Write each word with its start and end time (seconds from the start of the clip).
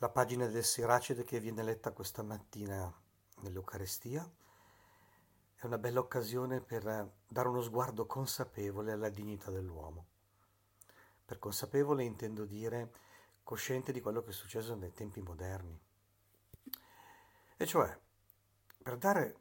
La 0.00 0.10
pagina 0.10 0.46
del 0.46 0.64
Siracide 0.64 1.24
che 1.24 1.40
viene 1.40 1.64
letta 1.64 1.90
questa 1.90 2.22
mattina 2.22 2.88
nell'Eucarestia 3.38 4.30
è 5.56 5.66
una 5.66 5.76
bella 5.76 5.98
occasione 5.98 6.60
per 6.60 6.84
dare 7.26 7.48
uno 7.48 7.60
sguardo 7.62 8.06
consapevole 8.06 8.92
alla 8.92 9.08
dignità 9.08 9.50
dell'uomo. 9.50 10.06
Per 11.24 11.40
consapevole 11.40 12.04
intendo 12.04 12.44
dire 12.44 12.92
cosciente 13.42 13.90
di 13.90 14.00
quello 14.00 14.22
che 14.22 14.30
è 14.30 14.32
successo 14.32 14.76
nei 14.76 14.92
tempi 14.92 15.20
moderni. 15.20 15.76
E 17.56 17.66
cioè, 17.66 17.98
per 18.80 18.98
dare 18.98 19.36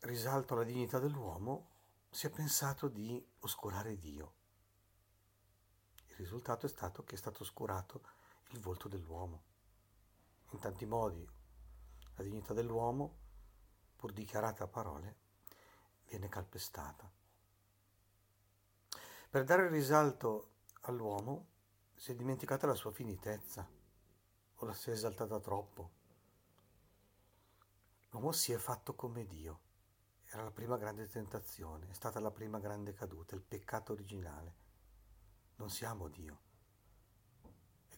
risalto 0.00 0.54
alla 0.54 0.64
dignità 0.64 0.98
dell'uomo, 0.98 1.68
si 2.10 2.26
è 2.26 2.30
pensato 2.30 2.88
di 2.88 3.24
oscurare 3.38 3.96
Dio. 3.96 4.32
Il 6.08 6.16
risultato 6.16 6.66
è 6.66 6.68
stato 6.68 7.04
che 7.04 7.14
è 7.14 7.18
stato 7.18 7.44
oscurato 7.44 8.00
il 8.48 8.58
volto 8.58 8.88
dell'uomo 8.88 9.54
in 10.56 10.62
tanti 10.62 10.86
modi 10.86 11.28
la 12.14 12.22
dignità 12.22 12.54
dell'uomo, 12.54 13.16
pur 13.94 14.12
dichiarata 14.12 14.64
a 14.64 14.68
parole, 14.68 15.16
viene 16.08 16.28
calpestata. 16.28 17.10
Per 19.28 19.44
dare 19.44 19.68
risalto 19.68 20.52
all'uomo 20.82 21.48
si 21.94 22.12
è 22.12 22.14
dimenticata 22.14 22.66
la 22.66 22.74
sua 22.74 22.90
finitezza 22.90 23.68
o 24.54 24.64
la 24.64 24.72
si 24.72 24.90
è 24.90 24.92
esaltata 24.94 25.38
troppo. 25.40 25.90
L'uomo 28.10 28.32
si 28.32 28.52
è 28.52 28.56
fatto 28.56 28.94
come 28.94 29.26
Dio. 29.26 29.60
Era 30.24 30.42
la 30.42 30.50
prima 30.50 30.78
grande 30.78 31.06
tentazione, 31.06 31.90
è 31.90 31.94
stata 31.94 32.18
la 32.18 32.30
prima 32.30 32.58
grande 32.58 32.94
caduta, 32.94 33.34
il 33.34 33.42
peccato 33.42 33.92
originale. 33.92 34.54
Non 35.56 35.68
siamo 35.68 36.08
Dio. 36.08 36.45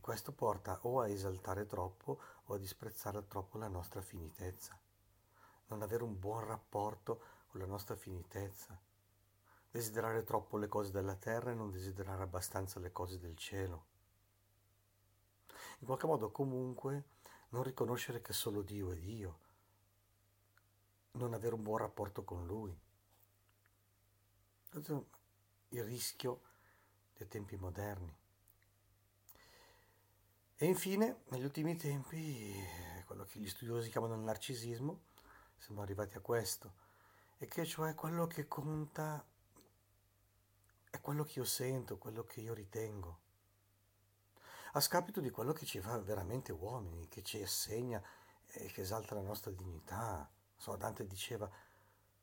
Questo 0.09 0.33
porta 0.33 0.79
o 0.85 1.03
a 1.03 1.09
esaltare 1.11 1.67
troppo 1.67 2.19
o 2.45 2.55
a 2.55 2.59
disprezzare 2.59 3.27
troppo 3.27 3.59
la 3.59 3.69
nostra 3.69 4.01
finitezza, 4.01 4.81
non 5.67 5.83
avere 5.83 6.03
un 6.03 6.19
buon 6.19 6.47
rapporto 6.47 7.21
con 7.49 7.61
la 7.61 7.67
nostra 7.67 7.95
finitezza, 7.95 8.81
desiderare 9.71 10.25
troppo 10.25 10.57
le 10.57 10.67
cose 10.67 10.93
della 10.93 11.15
terra 11.15 11.51
e 11.51 11.55
non 11.55 11.71
desiderare 11.71 12.23
abbastanza 12.23 12.81
le 12.81 12.91
cose 12.91 13.19
del 13.19 13.37
cielo. 13.37 13.85
In 15.81 15.87
qualche 15.87 16.07
modo 16.07 16.31
comunque 16.31 17.05
non 17.51 17.63
riconoscere 17.63 18.23
che 18.23 18.33
solo 18.33 18.63
Dio 18.63 18.91
è 18.91 18.97
Dio, 18.97 19.39
non 21.19 21.35
avere 21.35 21.55
un 21.55 21.63
buon 21.63 21.81
rapporto 21.81 22.25
con 22.25 22.47
Lui. 22.47 22.75
Il 24.73 25.85
rischio 25.85 26.41
dei 27.15 27.29
tempi 27.29 27.57
moderni. 27.57 28.17
E 30.61 30.67
infine, 30.67 31.21
negli 31.29 31.45
ultimi 31.45 31.77
tempi, 31.77 32.53
quello 33.07 33.23
che 33.23 33.39
gli 33.39 33.49
studiosi 33.49 33.91
chiamano 33.91 34.15
il 34.15 34.23
narcisismo, 34.23 35.03
siamo 35.57 35.83
arrivati 35.83 36.17
a 36.17 36.21
questo, 36.21 36.73
e 37.39 37.47
che 37.47 37.65
cioè 37.65 37.95
quello 37.95 38.27
che 38.27 38.49
conta 38.49 39.25
è 40.91 41.01
quello 41.01 41.23
che 41.23 41.39
io 41.39 41.45
sento, 41.45 41.97
quello 41.97 42.25
che 42.25 42.41
io 42.41 42.55
ritengo, 42.55 43.19
a 44.73 44.81
scapito 44.81 45.21
di 45.21 45.31
quello 45.31 45.53
che 45.53 45.65
ci 45.65 45.79
fa 45.81 45.97
veramente 45.99 46.51
uomini, 46.51 47.07
che 47.07 47.23
ci 47.23 47.41
assegna 47.41 48.03
e 48.49 48.67
che 48.67 48.81
esalta 48.81 49.15
la 49.15 49.21
nostra 49.23 49.53
dignità. 49.53 50.29
So, 50.57 50.75
Dante 50.75 51.07
diceva, 51.07 51.49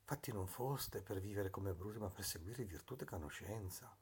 fatti 0.04 0.30
non 0.30 0.46
foste 0.46 1.00
per 1.00 1.20
vivere 1.20 1.48
come 1.48 1.72
bruti, 1.72 1.98
ma 1.98 2.10
per 2.10 2.26
seguire 2.26 2.64
virtù 2.64 2.98
e 3.00 3.04
conoscenza. 3.06 3.96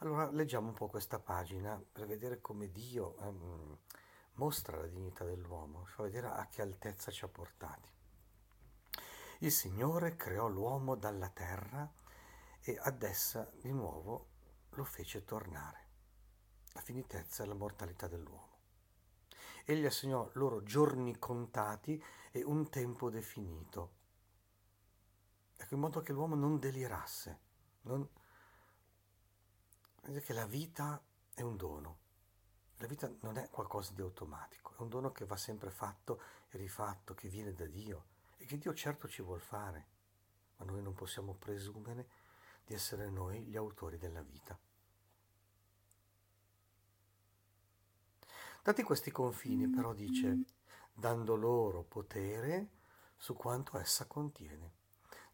Allora 0.00 0.30
leggiamo 0.30 0.68
un 0.68 0.74
po' 0.74 0.86
questa 0.86 1.18
pagina 1.18 1.76
per 1.90 2.06
vedere 2.06 2.40
come 2.40 2.70
Dio 2.70 3.16
um, 3.18 3.76
mostra 4.34 4.76
la 4.76 4.86
dignità 4.86 5.24
dell'uomo, 5.24 5.86
fa 5.86 6.04
vedere 6.04 6.28
a 6.28 6.46
che 6.46 6.62
altezza 6.62 7.10
ci 7.10 7.24
ha 7.24 7.28
portati. 7.28 7.90
Il 9.40 9.50
Signore 9.50 10.14
creò 10.14 10.46
l'uomo 10.46 10.94
dalla 10.94 11.28
terra 11.30 11.90
e 12.60 12.78
ad 12.80 13.02
essa 13.02 13.50
di 13.60 13.72
nuovo 13.72 14.28
lo 14.70 14.84
fece 14.84 15.24
tornare. 15.24 15.86
La 16.74 16.80
finitezza 16.80 17.42
e 17.42 17.46
la 17.46 17.54
mortalità 17.54 18.06
dell'uomo. 18.06 18.56
Egli 19.64 19.84
assegnò 19.84 20.30
loro 20.34 20.62
giorni 20.62 21.18
contati 21.18 22.00
e 22.30 22.44
un 22.44 22.70
tempo 22.70 23.10
definito, 23.10 23.94
ecco, 25.56 25.74
in 25.74 25.80
modo 25.80 26.00
che 26.02 26.12
l'uomo 26.12 26.36
non 26.36 26.60
delirasse, 26.60 27.40
non, 27.82 28.08
che 30.16 30.32
la 30.32 30.46
vita 30.46 31.02
è 31.34 31.42
un 31.42 31.56
dono. 31.56 31.98
La 32.78 32.86
vita 32.86 33.10
non 33.20 33.36
è 33.36 33.48
qualcosa 33.50 33.92
di 33.92 34.00
automatico, 34.00 34.74
è 34.76 34.82
un 34.82 34.88
dono 34.88 35.12
che 35.12 35.24
va 35.24 35.36
sempre 35.36 35.70
fatto 35.70 36.20
e 36.48 36.56
rifatto, 36.56 37.14
che 37.14 37.28
viene 37.28 37.52
da 37.52 37.66
Dio 37.66 38.06
e 38.36 38.44
che 38.46 38.56
Dio 38.56 38.72
certo 38.72 39.08
ci 39.08 39.20
vuol 39.20 39.40
fare, 39.40 39.86
ma 40.56 40.64
noi 40.64 40.82
non 40.82 40.94
possiamo 40.94 41.34
presumere 41.34 42.08
di 42.64 42.74
essere 42.74 43.10
noi 43.10 43.42
gli 43.44 43.56
autori 43.56 43.98
della 43.98 44.22
vita. 44.22 44.58
Dati 48.62 48.82
questi 48.82 49.10
confini, 49.10 49.68
però, 49.68 49.92
dice, 49.92 50.44
dando 50.92 51.34
loro 51.36 51.82
potere 51.82 52.68
su 53.16 53.34
quanto 53.34 53.78
essa 53.78 54.06
contiene. 54.06 54.72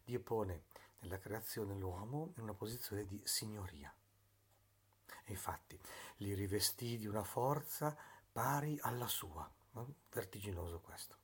Dio 0.03 0.21
pone 0.21 0.63
nella 0.99 1.19
creazione 1.19 1.75
l'uomo 1.75 2.31
in 2.37 2.43
una 2.43 2.53
posizione 2.53 3.05
di 3.05 3.21
signoria. 3.25 3.93
Infatti 5.25 5.79
li 6.17 6.33
rivestì 6.33 6.97
di 6.97 7.07
una 7.07 7.23
forza 7.23 7.95
pari 8.31 8.77
alla 8.81 9.07
sua. 9.07 9.49
Vertiginoso 10.11 10.79
questo. 10.79 11.17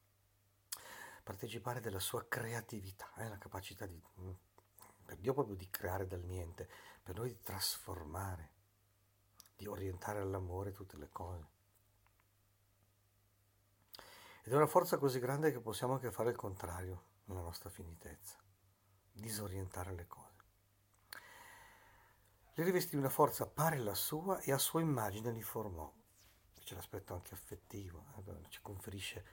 Partecipare 1.24 1.80
della 1.80 2.00
sua 2.00 2.26
creatività, 2.28 3.10
eh, 3.18 3.30
la 3.30 3.38
capacità 3.38 3.86
di, 3.86 4.02
per 5.06 5.18
Dio 5.18 5.34
proprio 5.34 5.56
di 5.56 5.70
creare 5.70 6.08
dal 6.08 6.24
niente, 6.24 6.70
per 7.04 7.16
noi 7.16 7.30
di 7.30 7.40
trasformare, 7.42 8.52
di 9.56 9.68
orientare 9.68 10.20
all'amore 10.20 10.72
tutte 10.72 10.98
le 10.98 11.10
cose. 11.10 11.48
Ed 14.44 14.52
è 14.52 14.56
una 14.56 14.68
forza 14.68 14.98
così 14.98 15.20
grande 15.20 15.52
che 15.52 15.60
possiamo 15.60 15.94
anche 15.94 16.12
fare 16.12 16.32
il 16.32 16.36
contrario 16.36 17.04
nella 17.26 17.42
nostra 17.42 17.70
finitezza, 17.70 18.38
disorientare 19.12 19.94
le 19.94 20.08
cose. 20.08 20.31
Le 22.62 22.68
rivestì 22.68 22.96
una 22.96 23.10
forza 23.10 23.48
pari 23.48 23.78
alla 23.78 23.96
sua 23.96 24.40
e 24.42 24.52
a 24.52 24.60
sua 24.60 24.82
immagine 24.82 25.32
li 25.32 25.42
formò. 25.42 25.92
C'è 26.60 26.76
l'aspetto 26.76 27.16
anche 27.16 27.34
affettivo, 27.34 28.06
eh? 28.18 28.50
ci 28.50 28.62
conferisce 28.62 29.26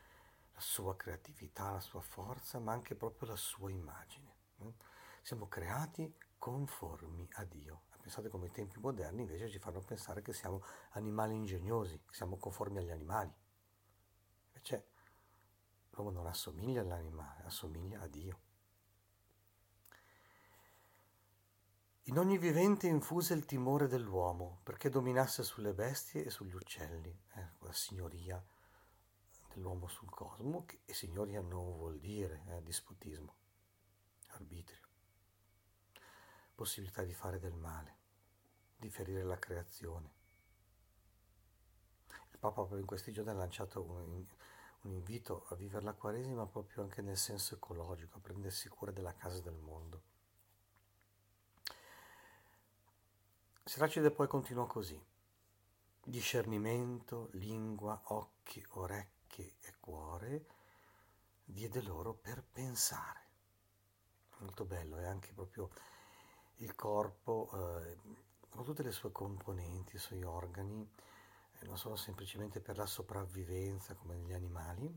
la 0.55 0.61
sua 0.61 0.97
creatività, 0.97 1.73
la 1.73 1.81
sua 1.81 2.01
forza, 2.01 2.59
ma 2.59 2.73
anche 2.73 2.95
proprio 2.95 3.29
la 3.29 3.37
sua 3.37 3.71
immagine. 3.71 4.35
Eh? 4.61 4.73
Siamo 5.21 5.47
creati 5.47 6.11
conformi 6.39 7.29
a 7.33 7.45
Dio. 7.45 7.83
Pensate 8.01 8.31
come 8.31 8.47
i 8.47 8.51
tempi 8.51 8.79
moderni 8.79 9.21
invece 9.21 9.51
ci 9.51 9.59
fanno 9.59 9.81
pensare 9.81 10.23
che 10.23 10.33
siamo 10.33 10.65
animali 10.93 11.35
ingegnosi, 11.35 12.01
che 12.07 12.15
siamo 12.15 12.39
conformi 12.39 12.79
agli 12.79 12.91
animali. 12.91 13.31
Invece 14.47 14.87
l'uomo 15.91 16.13
non 16.13 16.27
assomiglia 16.27 16.81
all'animale, 16.81 17.45
assomiglia 17.45 18.01
a 18.01 18.07
Dio. 18.07 18.39
In 22.09 22.19
ogni 22.19 22.39
vivente 22.39 22.87
infuse 22.87 23.35
il 23.35 23.45
timore 23.45 23.87
dell'uomo 23.87 24.61
perché 24.63 24.89
dominasse 24.89 25.43
sulle 25.43 25.75
bestie 25.75 26.25
e 26.25 26.31
sugli 26.31 26.55
uccelli, 26.55 27.11
eh, 27.35 27.51
la 27.59 27.73
signoria 27.75 28.43
dell'uomo 29.53 29.89
sul 29.89 30.09
cosmo, 30.09 30.65
che, 30.65 30.81
signoria 30.87 31.43
non 31.43 31.77
vuol 31.77 31.99
dire 31.99 32.45
eh, 32.47 32.63
dispotismo, 32.63 33.35
arbitrio, 34.29 34.89
possibilità 36.55 37.03
di 37.03 37.13
fare 37.13 37.39
del 37.39 37.53
male, 37.53 37.97
di 38.79 38.89
ferire 38.89 39.23
la 39.23 39.39
creazione. 39.39 40.11
Il 42.31 42.39
Papa 42.39 42.63
proprio 42.63 42.79
in 42.79 42.87
questi 42.87 43.13
giorni 43.13 43.33
ha 43.33 43.35
lanciato 43.35 43.83
un, 43.83 44.25
un 44.81 44.93
invito 44.93 45.45
a 45.51 45.57
vivere 45.57 45.85
la 45.85 45.93
Quaresima 45.93 46.47
proprio 46.47 46.83
anche 46.85 47.03
nel 47.03 47.19
senso 47.19 47.57
ecologico, 47.57 48.17
a 48.17 48.23
prendersi 48.23 48.71
cura 48.71 48.93
della 48.93 49.15
casa 49.15 49.43
del 49.43 49.59
mondo. 49.59 50.17
Siracide 53.69 54.11
poi 54.11 54.27
continuò 54.27 54.65
così. 54.65 54.99
Discernimento, 56.03 57.29
lingua, 57.33 58.01
occhi, 58.05 58.65
orecchie 58.71 59.57
e 59.61 59.75
cuore 59.79 60.47
diede 61.45 61.83
loro 61.83 62.15
per 62.15 62.43
pensare. 62.43 63.21
Molto 64.39 64.65
bello, 64.65 64.97
è 64.97 65.05
anche 65.05 65.35
proprio 65.35 65.69
il 66.57 66.75
corpo, 66.75 67.51
eh, 67.53 67.99
con 68.49 68.65
tutte 68.65 68.83
le 68.83 68.91
sue 68.91 69.13
componenti, 69.13 69.97
i 69.97 69.99
suoi 69.99 70.23
organi, 70.23 70.91
eh, 71.59 71.67
non 71.67 71.77
sono 71.77 71.97
semplicemente 71.97 72.61
per 72.61 72.79
la 72.79 72.87
sopravvivenza 72.87 73.95
come 73.97 74.15
negli 74.15 74.33
animali, 74.33 74.89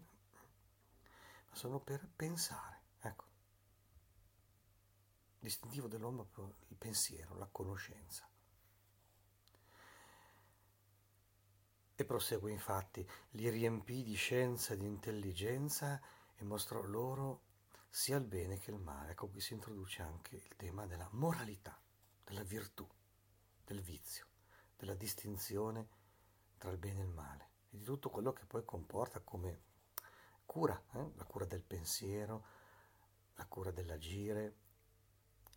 ma 1.50 1.56
sono 1.58 1.82
per 1.82 2.08
pensare. 2.16 2.80
Ecco. 3.02 3.26
Distintivo 5.40 5.90
dell'uomo 5.90 6.22
è 6.22 6.26
proprio 6.26 6.56
il 6.70 6.78
pensiero, 6.78 7.36
la 7.36 7.50
conoscenza. 7.52 8.31
E 12.01 12.06
prosegue 12.06 12.50
infatti, 12.50 13.07
li 13.33 13.48
riempì 13.51 14.01
di 14.01 14.15
scienza 14.15 14.74
e 14.74 14.77
di 14.77 14.88
intelligenza 14.88 16.01
e 16.33 16.44
mostrò 16.44 16.81
loro 16.81 17.44
sia 17.92 18.18
il 18.18 18.25
bene 18.25 18.57
che 18.57 18.71
il 18.71 18.80
male. 18.80 19.12
Ecco 19.12 19.27
qui 19.27 19.39
si 19.39 19.53
introduce 19.53 20.01
anche 20.01 20.36
il 20.36 20.56
tema 20.56 20.88
della 20.88 21.07
moralità, 21.12 21.80
della 22.24 22.42
virtù, 22.42 22.89
del 23.63 23.81
vizio, 23.81 24.25
della 24.75 24.95
distinzione 24.95 25.89
tra 26.57 26.71
il 26.71 26.80
bene 26.80 27.01
e 27.01 27.03
il 27.03 27.09
male 27.09 27.50
e 27.69 27.77
di 27.77 27.83
tutto 27.83 28.09
quello 28.09 28.33
che 28.33 28.48
poi 28.48 28.65
comporta 28.65 29.19
come 29.19 29.62
cura, 30.44 30.83
eh? 30.94 31.12
la 31.13 31.25
cura 31.25 31.45
del 31.45 31.62
pensiero, 31.62 32.45
la 33.36 33.45
cura 33.45 33.69
dell'agire, 33.69 34.56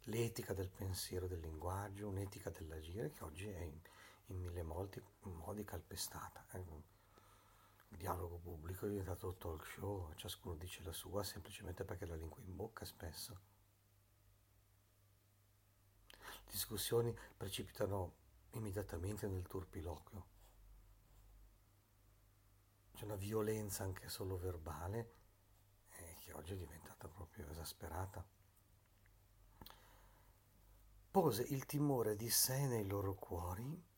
l'etica 0.03 0.53
del 0.53 0.69
pensiero, 0.69 1.27
del 1.27 1.41
linguaggio, 1.41 2.07
un'etica 2.07 2.51
dell'agire 2.51 3.13
che 3.13 3.25
oggi 3.25 3.49
è 3.49 3.61
in, 3.61 3.81
in 4.27 4.39
mille 4.41 4.63
modi, 4.63 5.03
modi 5.23 5.65
calpestata. 5.65 6.47
Eh. 6.53 6.93
Il 7.89 7.97
dialogo 7.99 8.39
pubblico 8.39 8.87
è 8.87 8.89
diventato 8.89 9.35
talk 9.35 9.65
show, 9.67 10.13
ciascuno 10.15 10.57
dice 10.57 10.83
la 10.83 10.93
sua 10.93 11.23
semplicemente 11.23 11.85
perché 11.85 12.07
la 12.07 12.17
lingua 12.17 12.41
in 12.41 12.57
bocca 12.57 12.85
spesso. 12.85 13.41
Le 16.19 16.51
discussioni 16.51 17.17
precipitano 17.37 18.15
immediatamente 18.53 19.29
nel 19.29 19.47
turpiloquio. 19.47 20.27
C'è 22.95 23.05
una 23.05 23.17
violenza 23.17 23.85
anche 23.85 24.09
solo 24.09 24.37
verbale 24.37 25.15
eh, 25.91 26.17
che 26.21 26.33
oggi 26.33 26.53
è 26.53 26.57
diventata 26.57 27.09
proprio 27.09 27.49
esasperata. 27.49 28.25
Pose 31.11 31.43
il 31.43 31.65
timore 31.67 32.17
di 32.17 32.29
sé 32.29 32.67
nei 32.67 32.87
loro 32.87 33.15
cuori 33.15 33.93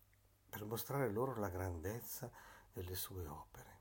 per 0.56 0.64
mostrare 0.64 1.10
loro 1.10 1.38
la 1.38 1.50
grandezza 1.50 2.30
delle 2.72 2.94
sue 2.94 3.26
opere. 3.26 3.80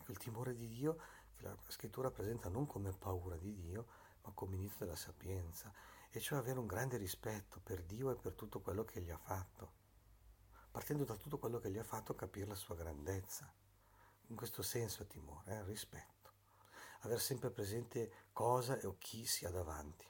Ecco 0.00 0.10
il 0.10 0.18
timore 0.18 0.52
di 0.52 0.66
Dio 0.66 0.98
che 1.36 1.44
la 1.44 1.56
scrittura 1.68 2.10
presenta 2.10 2.48
non 2.48 2.66
come 2.66 2.90
paura 2.90 3.36
di 3.36 3.54
Dio, 3.54 3.86
ma 4.24 4.32
come 4.32 4.56
inizio 4.56 4.84
della 4.84 4.96
sapienza, 4.96 5.72
e 6.10 6.18
cioè 6.18 6.40
avere 6.40 6.58
un 6.58 6.66
grande 6.66 6.96
rispetto 6.96 7.60
per 7.62 7.84
Dio 7.84 8.10
e 8.10 8.16
per 8.16 8.34
tutto 8.34 8.60
quello 8.60 8.84
che 8.84 9.00
gli 9.00 9.10
ha 9.10 9.16
fatto. 9.16 9.78
Partendo 10.72 11.04
da 11.04 11.14
tutto 11.14 11.38
quello 11.38 11.60
che 11.60 11.70
gli 11.70 11.78
ha 11.78 11.84
fatto 11.84 12.16
capire 12.16 12.46
la 12.46 12.56
sua 12.56 12.74
grandezza. 12.74 13.48
In 14.26 14.34
questo 14.34 14.62
senso 14.62 15.04
è 15.04 15.06
timore, 15.06 15.54
eh? 15.54 15.64
rispetto. 15.66 16.32
Aver 17.02 17.20
sempre 17.20 17.50
presente 17.50 18.26
cosa 18.32 18.76
o 18.82 18.96
chi 18.98 19.24
sia 19.24 19.50
davanti. 19.50 20.09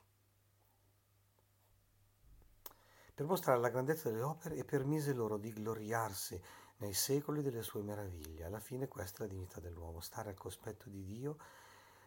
Per 3.20 3.28
mostrare 3.28 3.60
la 3.60 3.68
grandezza 3.68 4.08
delle 4.08 4.22
opere 4.22 4.56
e 4.56 4.64
permise 4.64 5.12
loro 5.12 5.36
di 5.36 5.52
gloriarsi 5.52 6.40
nei 6.78 6.94
secoli 6.94 7.42
delle 7.42 7.60
sue 7.62 7.82
meraviglie. 7.82 8.46
Alla 8.46 8.60
fine 8.60 8.88
questa 8.88 9.18
è 9.18 9.26
la 9.26 9.34
dignità 9.34 9.60
dell'uomo, 9.60 10.00
stare 10.00 10.30
al 10.30 10.38
cospetto 10.38 10.88
di 10.88 11.04
Dio, 11.04 11.36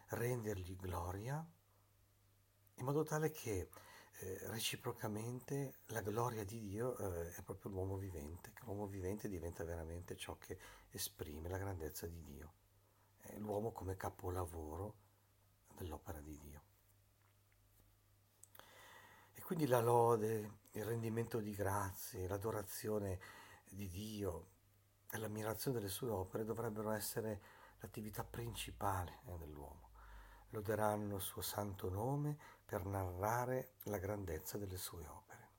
rendergli 0.08 0.74
gloria, 0.74 1.46
in 2.74 2.84
modo 2.84 3.04
tale 3.04 3.30
che 3.30 3.68
eh, 4.18 4.38
reciprocamente 4.48 5.82
la 5.90 6.00
gloria 6.00 6.44
di 6.44 6.58
Dio 6.58 6.98
eh, 6.98 7.32
è 7.36 7.42
proprio 7.42 7.70
l'uomo 7.70 7.96
vivente, 7.96 8.50
che 8.52 8.64
l'uomo 8.64 8.88
vivente 8.88 9.28
diventa 9.28 9.62
veramente 9.62 10.16
ciò 10.16 10.36
che 10.36 10.58
esprime 10.90 11.48
la 11.48 11.58
grandezza 11.58 12.08
di 12.08 12.20
Dio, 12.24 12.54
è 13.20 13.38
l'uomo 13.38 13.70
come 13.70 13.96
capolavoro 13.96 14.96
dell'opera 15.76 16.18
di 16.18 16.36
Dio. 16.36 16.73
Quindi 19.44 19.66
la 19.66 19.80
lode, 19.80 20.60
il 20.70 20.84
rendimento 20.86 21.38
di 21.38 21.52
grazie, 21.54 22.26
l'adorazione 22.26 23.20
di 23.68 23.90
Dio 23.90 24.46
e 25.10 25.18
l'ammirazione 25.18 25.78
delle 25.78 25.90
sue 25.90 26.08
opere 26.08 26.46
dovrebbero 26.46 26.90
essere 26.92 27.42
l'attività 27.80 28.24
principale 28.24 29.20
eh, 29.26 29.36
dell'uomo. 29.36 29.90
Loderanno 30.48 31.16
il 31.16 31.20
suo 31.20 31.42
santo 31.42 31.90
nome 31.90 32.38
per 32.64 32.86
narrare 32.86 33.74
la 33.82 33.98
grandezza 33.98 34.56
delle 34.56 34.78
sue 34.78 35.06
opere. 35.06 35.50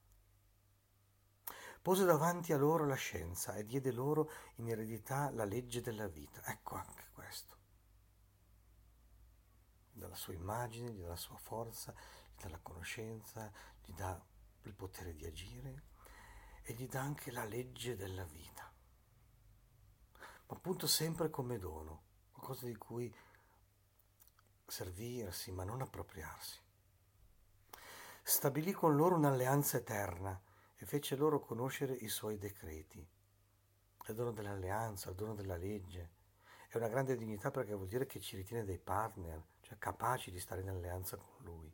Pose 1.79 2.05
davanti 2.05 2.53
a 2.53 2.57
loro 2.57 2.87
la 2.87 2.95
scienza 2.95 3.53
e 3.53 3.65
diede 3.65 3.91
loro 3.91 4.31
in 4.55 4.67
eredità 4.67 5.29
la 5.29 5.45
legge 5.45 5.81
della 5.81 6.07
vita. 6.07 6.41
Ecco 6.45 6.73
anche 6.73 7.09
questo. 7.13 7.55
Dalla 9.91 10.15
sua 10.15 10.33
immagine, 10.33 10.89
gli 10.89 11.01
dà 11.01 11.09
la 11.09 11.15
sua 11.15 11.37
forza, 11.37 11.93
gli 12.35 12.41
dà 12.41 12.49
la 12.49 12.59
conoscenza, 12.59 13.51
gli 13.85 13.93
dà 13.93 14.19
il 14.63 14.73
potere 14.73 15.13
di 15.13 15.25
agire 15.25 15.83
e 16.63 16.73
gli 16.73 16.87
dà 16.87 17.01
anche 17.01 17.31
la 17.31 17.45
legge 17.45 17.95
della 17.95 18.23
vita, 18.23 18.71
ma 20.47 20.55
appunto 20.55 20.87
sempre 20.87 21.29
come 21.29 21.59
dono, 21.59 22.03
qualcosa 22.31 22.65
di 22.65 22.75
cui 22.75 23.13
servirsi 24.65 25.51
ma 25.51 25.63
non 25.63 25.81
appropriarsi. 25.81 26.59
Stabilì 28.23 28.71
con 28.71 28.95
loro 28.95 29.15
un'alleanza 29.15 29.77
eterna 29.77 30.41
e 30.75 30.85
fece 30.87 31.15
loro 31.15 31.39
conoscere 31.39 31.93
i 31.93 32.07
suoi 32.07 32.39
decreti. 32.39 33.07
Il 34.07 34.15
dono 34.15 34.31
dell'alleanza, 34.31 35.09
il 35.09 35.15
dono 35.15 35.35
della 35.35 35.57
legge, 35.57 36.13
è 36.67 36.77
una 36.77 36.87
grande 36.87 37.15
dignità 37.15 37.51
perché 37.51 37.73
vuol 37.73 37.87
dire 37.87 38.07
che 38.07 38.19
ci 38.19 38.35
ritiene 38.35 38.65
dei 38.65 38.79
partner, 38.79 39.41
cioè 39.61 39.77
capaci 39.77 40.31
di 40.31 40.39
stare 40.39 40.61
in 40.61 40.69
alleanza 40.69 41.17
con 41.17 41.35
lui 41.43 41.71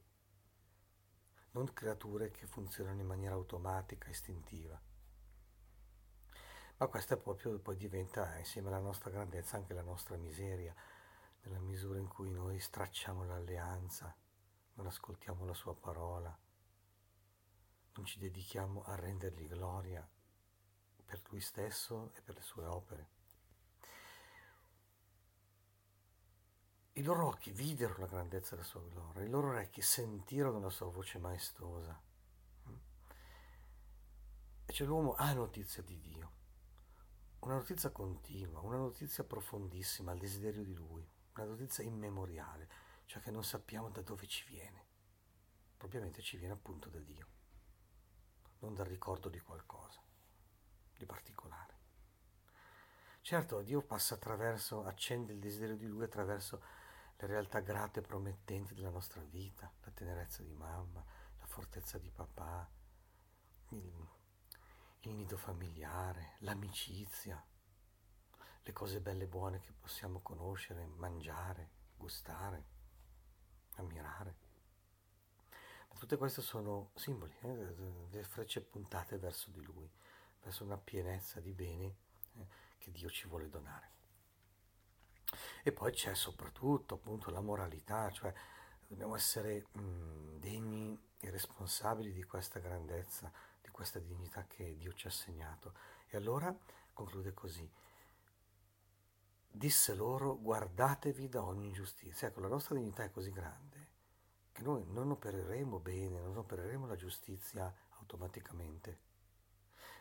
non 1.51 1.73
creature 1.73 2.31
che 2.31 2.45
funzionano 2.45 3.01
in 3.01 3.07
maniera 3.07 3.35
automatica, 3.35 4.09
istintiva. 4.09 4.79
Ma 6.77 6.87
questa 6.87 7.17
proprio 7.17 7.59
poi 7.59 7.75
diventa, 7.75 8.37
insieme 8.37 8.69
alla 8.69 8.79
nostra 8.79 9.09
grandezza, 9.09 9.57
anche 9.57 9.73
la 9.73 9.81
nostra 9.81 10.17
miseria, 10.17 10.73
nella 11.41 11.59
misura 11.59 11.99
in 11.99 12.07
cui 12.07 12.31
noi 12.31 12.59
stracciamo 12.59 13.25
l'alleanza, 13.25 14.15
non 14.73 14.87
ascoltiamo 14.87 15.45
la 15.45 15.53
sua 15.53 15.75
parola, 15.75 16.35
non 17.93 18.05
ci 18.05 18.19
dedichiamo 18.19 18.83
a 18.83 18.95
rendergli 18.95 19.47
gloria 19.47 20.07
per 21.03 21.21
lui 21.29 21.41
stesso 21.41 22.11
e 22.15 22.21
per 22.21 22.35
le 22.35 22.41
sue 22.41 22.65
opere. 22.65 23.20
I 26.93 27.03
loro 27.03 27.27
occhi 27.27 27.51
videro 27.51 27.97
la 27.97 28.05
grandezza 28.05 28.55
della 28.55 28.67
sua 28.67 28.81
gloria, 28.81 29.23
i 29.23 29.29
loro 29.29 29.47
orecchi 29.47 29.81
sentirono 29.81 30.59
la 30.59 30.69
sua 30.69 30.87
voce 30.87 31.19
maestosa. 31.19 31.97
E 34.65 34.73
cioè 34.73 34.85
l'uomo 34.85 35.13
ha 35.13 35.31
notizia 35.31 35.81
di 35.83 35.97
Dio, 36.01 36.31
una 37.39 37.55
notizia 37.55 37.91
continua, 37.91 38.59
una 38.59 38.77
notizia 38.77 39.23
profondissima, 39.23 40.11
il 40.11 40.19
desiderio 40.19 40.63
di 40.63 40.73
Lui, 40.73 41.07
una 41.35 41.45
notizia 41.45 41.81
immemoriale, 41.81 42.69
cioè 43.05 43.21
che 43.21 43.31
non 43.31 43.45
sappiamo 43.45 43.89
da 43.89 44.01
dove 44.01 44.27
ci 44.27 44.45
viene. 44.45 44.85
Propriamente 45.77 46.21
ci 46.21 46.35
viene 46.35 46.53
appunto 46.53 46.89
da 46.89 46.99
Dio, 46.99 47.27
non 48.59 48.75
dal 48.75 48.85
ricordo 48.85 49.29
di 49.29 49.39
qualcosa 49.39 50.01
di 50.97 51.05
particolare. 51.05 51.79
Certo, 53.21 53.61
Dio 53.61 53.81
passa 53.81 54.15
attraverso, 54.15 54.83
accende 54.83 55.31
il 55.31 55.39
desiderio 55.39 55.77
di 55.77 55.87
Lui 55.87 56.03
attraverso 56.03 56.79
le 57.21 57.27
realtà 57.27 57.59
grate 57.59 57.99
e 57.99 58.03
promettenti 58.03 58.73
della 58.73 58.89
nostra 58.89 59.21
vita, 59.21 59.71
la 59.83 59.91
tenerezza 59.91 60.41
di 60.41 60.53
mamma, 60.53 61.03
la 61.39 61.45
fortezza 61.45 61.97
di 61.99 62.09
papà, 62.09 62.67
il, 63.69 64.07
il 65.01 65.11
nido 65.13 65.37
familiare, 65.37 66.35
l'amicizia, 66.39 67.43
le 68.63 68.73
cose 68.73 69.01
belle 69.01 69.23
e 69.23 69.27
buone 69.27 69.59
che 69.59 69.71
possiamo 69.71 70.19
conoscere, 70.21 70.85
mangiare, 70.85 71.69
gustare, 71.95 72.65
ammirare. 73.75 74.35
Ma 75.89 75.99
tutte 75.99 76.17
queste 76.17 76.41
sono 76.41 76.91
simboli, 76.95 77.35
eh, 77.41 77.75
delle 78.09 78.23
frecce 78.23 78.61
puntate 78.61 79.17
verso 79.17 79.51
di 79.51 79.61
Lui, 79.61 79.89
verso 80.41 80.63
una 80.63 80.77
pienezza 80.77 81.39
di 81.39 81.53
beni 81.53 81.95
eh, 82.33 82.47
che 82.77 82.91
Dio 82.91 83.09
ci 83.09 83.27
vuole 83.27 83.49
donare. 83.49 84.00
E 85.63 85.71
poi 85.71 85.91
c'è 85.91 86.13
soprattutto 86.13 86.95
appunto 86.95 87.29
la 87.29 87.41
moralità, 87.41 88.09
cioè 88.11 88.33
dobbiamo 88.87 89.15
essere 89.15 89.67
mh, 89.71 90.39
degni 90.39 90.99
e 91.19 91.29
responsabili 91.29 92.11
di 92.11 92.23
questa 92.23 92.59
grandezza, 92.59 93.31
di 93.61 93.69
questa 93.69 93.99
dignità 93.99 94.45
che 94.47 94.75
Dio 94.75 94.93
ci 94.93 95.07
ha 95.07 95.09
assegnato. 95.09 95.73
E 96.07 96.17
allora 96.17 96.55
conclude 96.93 97.33
così. 97.33 97.69
Disse 99.53 99.93
loro, 99.95 100.39
guardatevi 100.39 101.29
da 101.29 101.43
ogni 101.43 101.67
ingiustizia. 101.67 102.27
Ecco, 102.27 102.39
la 102.39 102.47
nostra 102.47 102.75
dignità 102.75 103.03
è 103.03 103.11
così 103.11 103.31
grande 103.31 103.89
che 104.51 104.61
noi 104.61 104.83
non 104.87 105.11
opereremo 105.11 105.79
bene, 105.79 106.19
non 106.19 106.37
opereremo 106.37 106.85
la 106.85 106.95
giustizia 106.95 107.73
automaticamente, 107.99 108.99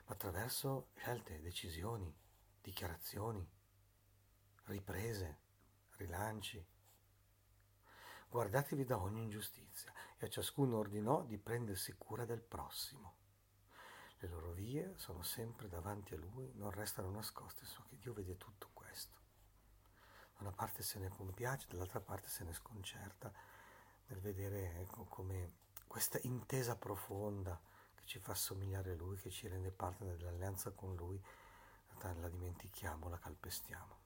ma 0.07 0.15
attraverso 0.15 0.89
scelte, 0.97 1.41
decisioni, 1.41 2.13
dichiarazioni, 2.61 3.49
riprese 4.71 5.39
rilanci. 5.97 6.65
Guardatevi 8.29 8.85
da 8.85 8.99
ogni 8.99 9.23
ingiustizia 9.23 9.93
e 10.17 10.27
a 10.27 10.29
ciascuno 10.29 10.79
ordinò 10.79 11.25
di 11.25 11.37
prendersi 11.37 11.95
cura 11.99 12.25
del 12.25 12.41
prossimo. 12.41 13.17
Le 14.19 14.29
loro 14.29 14.53
vie 14.53 14.95
sono 14.97 15.23
sempre 15.23 15.69
davanti 15.69 16.15
a 16.15 16.19
Lui, 16.19 16.53
non 16.55 16.71
restano 16.71 17.11
nascoste, 17.11 17.65
so 17.67 17.83
che 17.89 17.99
Dio 17.99 18.13
vede 18.13 18.37
tutto 18.37 18.71
questo. 18.73 19.17
Da 20.35 20.41
una 20.41 20.53
parte 20.53 20.83
se 20.83 20.99
ne 20.99 21.09
compiace, 21.09 21.67
dall'altra 21.69 22.01
parte 22.01 22.29
se 22.29 22.45
ne 22.45 22.53
sconcerta 22.53 23.33
nel 24.07 24.21
vedere 24.21 24.81
ecco, 24.81 25.05
come 25.05 25.53
questa 25.87 26.19
intesa 26.23 26.77
profonda 26.77 27.61
che 27.95 28.05
ci 28.05 28.19
fa 28.21 28.35
somigliare 28.35 28.93
a 28.93 28.97
Lui, 28.97 29.17
che 29.17 29.31
ci 29.31 29.49
rende 29.49 29.71
parte 29.71 30.05
dell'alleanza 30.05 30.71
con 30.71 30.95
Lui, 30.95 31.21
la 32.03 32.29
dimentichiamo, 32.29 33.09
la 33.09 33.19
calpestiamo. 33.19 34.00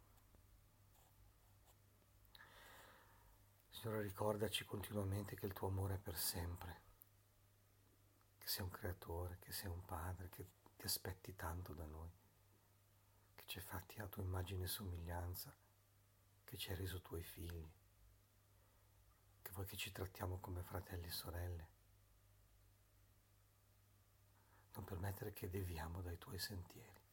Signore, 3.84 4.00
ricordaci 4.00 4.64
continuamente 4.64 5.36
che 5.36 5.44
il 5.44 5.52
tuo 5.52 5.68
amore 5.68 5.96
è 5.96 5.98
per 5.98 6.16
sempre, 6.16 6.80
che 8.38 8.46
sei 8.46 8.64
un 8.64 8.70
creatore, 8.70 9.36
che 9.40 9.52
sei 9.52 9.68
un 9.68 9.84
padre, 9.84 10.30
che 10.30 10.46
ti 10.74 10.86
aspetti 10.86 11.36
tanto 11.36 11.74
da 11.74 11.84
noi, 11.84 12.08
che 13.34 13.42
ci 13.44 13.58
hai 13.58 13.64
fatti 13.64 14.00
a 14.00 14.06
tua 14.06 14.22
immagine 14.22 14.64
e 14.64 14.68
somiglianza, 14.68 15.54
che 16.44 16.56
ci 16.56 16.70
hai 16.70 16.76
reso 16.76 17.02
tuoi 17.02 17.22
figli, 17.22 17.70
che 19.42 19.50
vuoi 19.52 19.66
che 19.66 19.76
ci 19.76 19.92
trattiamo 19.92 20.38
come 20.38 20.62
fratelli 20.62 21.08
e 21.08 21.10
sorelle. 21.10 21.68
Non 24.72 24.84
permettere 24.84 25.34
che 25.34 25.50
deviamo 25.50 26.00
dai 26.00 26.16
tuoi 26.16 26.38
sentieri. 26.38 27.03